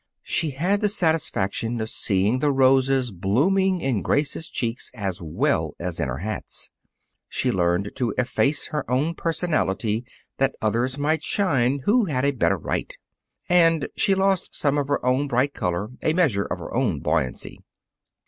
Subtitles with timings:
[0.23, 5.99] She had the satisfaction of seeing the roses blooming in Grace's cheeks as well as
[5.99, 6.71] in her hats.
[7.29, 10.03] She learned to efface her own personality
[10.39, 12.97] that others might shine who had a better right.
[13.47, 17.59] And she lost some of her own bright color, a measure of her own buoyancy.